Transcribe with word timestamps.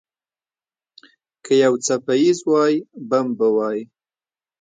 که 1.45 1.53
یو 1.63 1.73
څپیز 1.85 2.37
وای، 2.49 2.75
بم 3.09 3.27
به 3.37 3.47
وای. 3.55 3.79